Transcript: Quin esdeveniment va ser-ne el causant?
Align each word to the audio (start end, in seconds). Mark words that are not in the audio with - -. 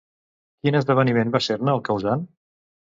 Quin 0.63 0.79
esdeveniment 0.79 1.37
va 1.37 1.43
ser-ne 1.51 1.77
el 1.79 1.87
causant? 1.93 2.29